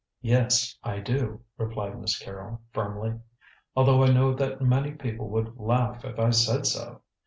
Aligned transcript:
"Yes, 0.23 0.75
I 0.83 0.97
do," 0.99 1.41
replied 1.59 2.01
Miss 2.01 2.17
Carrol 2.17 2.61
firmly; 2.73 3.19
"although 3.75 4.01
I 4.03 4.11
know 4.11 4.33
that 4.33 4.59
many 4.59 4.93
people 4.93 5.29
would 5.29 5.59
laugh 5.59 6.03
if 6.03 6.17
I 6.17 6.31
said 6.31 6.65
so. 6.65 7.01